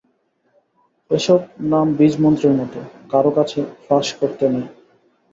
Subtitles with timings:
[1.11, 1.41] এ-সব
[1.71, 2.79] নাম বীজমন্ত্রের মতো,
[3.11, 4.65] কারো কাছে ফাঁস করতে নেই।